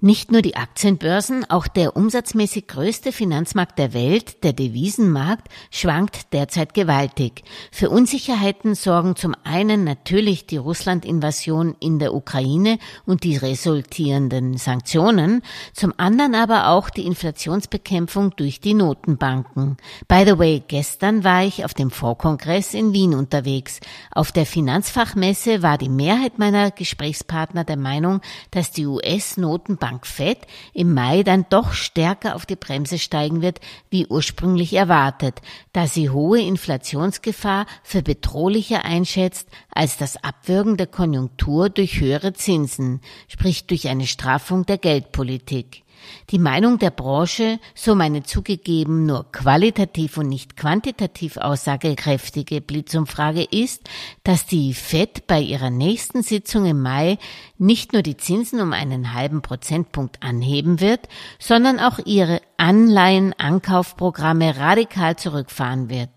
Nicht 0.00 0.32
nur 0.32 0.42
die 0.42 0.56
Aktienbörsen, 0.56 1.48
auch 1.48 1.66
der 1.66 1.96
umsatzmäßig 1.96 2.66
größte 2.66 3.12
Finanzmarkt 3.12 3.78
der 3.78 3.94
Welt, 3.94 4.42
der 4.44 4.52
Devisenmarkt, 4.52 5.48
schwankt 5.70 6.32
derzeit 6.32 6.74
gewaltig. 6.74 7.42
Für 7.70 7.88
Unsicherheiten 7.88 8.74
sorgen 8.74 9.16
zum 9.16 9.34
einen 9.44 9.84
natürlich 9.84 10.46
die 10.46 10.58
Russland-Invasion 10.58 11.76
in 11.80 12.00
der 12.00 12.12
Ukraine 12.12 12.78
und 13.06 13.24
die 13.24 13.36
resultierenden 13.36 14.58
Sanktionen, 14.58 15.42
zum 15.72 15.94
anderen 15.96 16.34
aber 16.34 16.68
auch 16.68 16.90
die 16.90 17.06
Inflationsbekämpfung 17.06 18.34
durch 18.36 18.60
die 18.60 18.74
Notenbanken. 18.74 19.78
By 20.06 20.24
the 20.26 20.38
way, 20.38 20.62
gestern 20.66 21.24
war 21.24 21.44
ich 21.44 21.64
auf 21.64 21.72
dem 21.72 21.90
Vorkongress 21.90 22.74
in 22.74 22.92
Wien 22.92 23.14
unterwegs. 23.14 23.80
Auf 24.10 24.32
der 24.32 24.44
Finanzfachmesse 24.44 25.62
war 25.62 25.78
die 25.78 25.88
Mehrheit 25.88 26.38
meiner 26.38 26.72
Gesprächspartner 26.72 27.64
der 27.64 27.78
Meinung, 27.78 28.20
dass 28.50 28.70
die 28.70 28.86
US-Notenbank 28.86 29.93
Bank 29.94 30.06
Fed 30.08 30.38
im 30.72 30.92
Mai 30.92 31.22
dann 31.22 31.46
doch 31.50 31.72
stärker 31.72 32.34
auf 32.34 32.46
die 32.46 32.56
Bremse 32.56 32.98
steigen 32.98 33.42
wird, 33.42 33.60
wie 33.90 34.06
ursprünglich 34.06 34.72
erwartet, 34.72 35.40
da 35.72 35.86
sie 35.86 36.10
hohe 36.10 36.40
Inflationsgefahr 36.40 37.66
für 37.84 38.02
bedrohlicher 38.02 38.84
einschätzt 38.84 39.48
als 39.70 39.96
das 39.96 40.16
Abwürgen 40.24 40.76
der 40.76 40.88
Konjunktur 40.88 41.70
durch 41.70 42.00
höhere 42.00 42.32
Zinsen, 42.32 43.02
sprich 43.28 43.66
durch 43.66 43.86
eine 43.86 44.08
Straffung 44.08 44.66
der 44.66 44.78
Geldpolitik. 44.78 45.83
Die 46.30 46.38
Meinung 46.38 46.78
der 46.78 46.90
Branche, 46.90 47.58
so 47.74 47.94
meine 47.94 48.22
zugegeben 48.22 49.06
nur 49.06 49.30
qualitativ 49.32 50.18
und 50.18 50.28
nicht 50.28 50.56
quantitativ 50.56 51.36
aussagekräftige 51.36 52.60
Blitzumfrage 52.60 53.42
ist, 53.42 53.88
dass 54.22 54.46
die 54.46 54.74
FED 54.74 55.26
bei 55.26 55.40
ihrer 55.40 55.70
nächsten 55.70 56.22
Sitzung 56.22 56.66
im 56.66 56.80
Mai 56.80 57.18
nicht 57.58 57.92
nur 57.92 58.02
die 58.02 58.16
Zinsen 58.16 58.60
um 58.60 58.72
einen 58.72 59.12
halben 59.12 59.42
Prozentpunkt 59.42 60.22
anheben 60.22 60.80
wird, 60.80 61.08
sondern 61.38 61.78
auch 61.78 61.98
ihre 62.04 62.40
Anleihenankaufprogramme 62.56 64.56
radikal 64.56 65.16
zurückfahren 65.16 65.90
wird. 65.90 66.10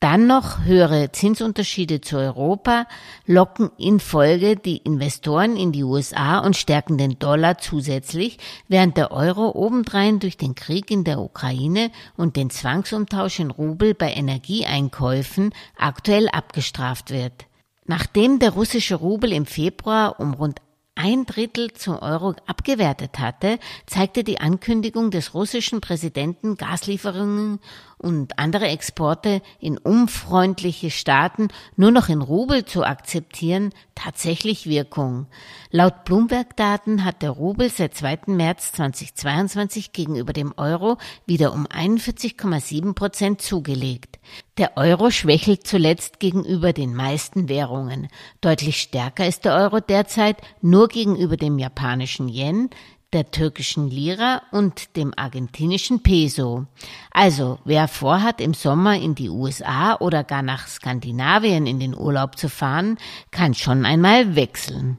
Dann 0.00 0.26
noch 0.26 0.64
höhere 0.64 1.12
Zinsunterschiede 1.12 2.00
zu 2.00 2.16
Europa 2.16 2.86
locken 3.26 3.70
in 3.76 4.00
Folge 4.00 4.56
die 4.56 4.78
Investoren 4.78 5.58
in 5.58 5.72
die 5.72 5.84
USA 5.84 6.38
und 6.38 6.56
stärken 6.56 6.96
den 6.96 7.18
Dollar 7.18 7.58
zusätzlich, 7.58 8.38
während 8.66 8.96
der 8.96 9.12
Euro 9.12 9.50
obendrein 9.50 10.18
durch 10.18 10.38
den 10.38 10.54
Krieg 10.54 10.90
in 10.90 11.04
der 11.04 11.20
Ukraine 11.20 11.90
und 12.16 12.36
den 12.36 12.48
Zwangsumtausch 12.48 13.40
in 13.40 13.50
Rubel 13.50 13.92
bei 13.92 14.14
Energieeinkäufen 14.14 15.52
aktuell 15.76 16.30
abgestraft 16.30 17.10
wird. 17.10 17.44
Nachdem 17.84 18.38
der 18.38 18.52
russische 18.52 18.94
Rubel 18.94 19.30
im 19.32 19.44
Februar 19.44 20.18
um 20.18 20.32
rund 20.32 20.62
ein 20.94 21.24
Drittel 21.24 21.72
zum 21.72 21.98
Euro 21.98 22.34
abgewertet 22.46 23.18
hatte, 23.18 23.58
zeigte 23.86 24.22
die 24.22 24.40
Ankündigung 24.40 25.10
des 25.10 25.34
russischen 25.34 25.80
Präsidenten, 25.80 26.56
Gaslieferungen 26.56 27.58
und 28.00 28.38
andere 28.38 28.66
Exporte 28.68 29.42
in 29.60 29.78
unfreundliche 29.78 30.90
Staaten 30.90 31.48
nur 31.76 31.90
noch 31.90 32.08
in 32.08 32.22
Rubel 32.22 32.64
zu 32.64 32.84
akzeptieren, 32.84 33.72
tatsächlich 33.94 34.66
Wirkung. 34.66 35.26
Laut 35.70 36.04
Bloomberg-Daten 36.04 37.04
hat 37.04 37.22
der 37.22 37.30
Rubel 37.30 37.68
seit 37.68 37.94
2. 37.94 38.20
März 38.28 38.72
2022 38.72 39.92
gegenüber 39.92 40.32
dem 40.32 40.54
Euro 40.56 40.96
wieder 41.26 41.52
um 41.52 41.66
41,7 41.66 42.94
Prozent 42.94 43.42
zugelegt. 43.42 44.18
Der 44.56 44.76
Euro 44.76 45.10
schwächelt 45.10 45.66
zuletzt 45.66 46.20
gegenüber 46.20 46.72
den 46.72 46.94
meisten 46.94 47.48
Währungen. 47.48 48.08
Deutlich 48.40 48.80
stärker 48.80 49.26
ist 49.26 49.44
der 49.44 49.54
Euro 49.54 49.80
derzeit 49.80 50.38
nur 50.62 50.88
gegenüber 50.88 51.36
dem 51.36 51.58
japanischen 51.58 52.28
Yen, 52.28 52.70
der 53.12 53.30
türkischen 53.30 53.88
Lira 53.88 54.42
und 54.52 54.96
dem 54.96 55.12
argentinischen 55.16 56.02
Peso. 56.02 56.66
Also, 57.10 57.58
wer 57.64 57.88
vorhat, 57.88 58.40
im 58.40 58.54
Sommer 58.54 58.96
in 58.96 59.14
die 59.14 59.28
USA 59.28 59.96
oder 59.96 60.24
gar 60.24 60.42
nach 60.42 60.68
Skandinavien 60.68 61.66
in 61.66 61.80
den 61.80 61.96
Urlaub 61.96 62.38
zu 62.38 62.48
fahren, 62.48 62.98
kann 63.30 63.54
schon 63.54 63.84
einmal 63.84 64.36
wechseln. 64.36 64.98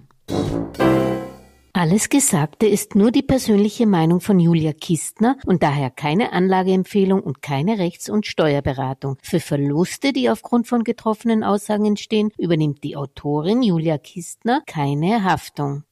Alles 1.73 2.09
Gesagte 2.09 2.67
ist 2.67 2.95
nur 2.95 3.11
die 3.11 3.23
persönliche 3.23 3.87
Meinung 3.87 4.19
von 4.19 4.39
Julia 4.39 4.73
Kistner 4.73 5.37
und 5.45 5.63
daher 5.63 5.89
keine 5.89 6.33
Anlageempfehlung 6.33 7.21
und 7.21 7.41
keine 7.41 7.79
Rechts- 7.79 8.09
und 8.09 8.27
Steuerberatung. 8.27 9.17
Für 9.23 9.39
Verluste, 9.39 10.13
die 10.13 10.29
aufgrund 10.29 10.67
von 10.67 10.83
getroffenen 10.83 11.43
Aussagen 11.43 11.85
entstehen, 11.85 12.29
übernimmt 12.37 12.83
die 12.83 12.97
Autorin 12.97 13.63
Julia 13.63 13.97
Kistner 13.97 14.61
keine 14.67 15.23
Haftung. 15.23 15.83